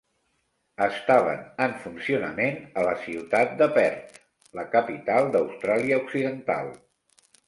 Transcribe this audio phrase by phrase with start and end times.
[0.83, 4.17] Estaven en funcionament a la ciutat de Perth,
[4.61, 6.73] la capital d'Austràlia Occidental.